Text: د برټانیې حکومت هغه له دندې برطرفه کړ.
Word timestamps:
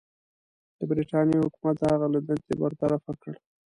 د 0.77 0.79
برټانیې 0.89 1.43
حکومت 1.45 1.77
هغه 1.91 2.07
له 2.13 2.19
دندې 2.27 2.53
برطرفه 2.61 3.11
کړ. 3.21 3.33